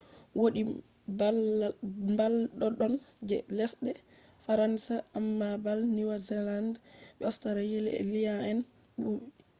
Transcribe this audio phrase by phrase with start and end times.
[0.39, 0.61] wodi
[2.11, 2.93] mbal doddon
[3.27, 3.91] je lesɗe
[4.43, 6.73] faransa amma bal niwzealand
[7.17, 8.59] be australia'en
[9.01, 9.25] ɓuri